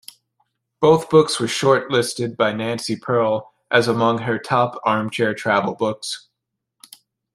Both 0.79 1.11
books 1.11 1.39
were 1.39 1.45
shortlisted 1.45 2.35
by 2.35 2.53
Nancy 2.53 2.95
Pearl 2.95 3.53
as 3.69 3.87
among 3.87 4.17
her 4.21 4.39
top 4.39 4.79
armchair 4.83 5.35
travel 5.35 5.75
books. 5.75 6.27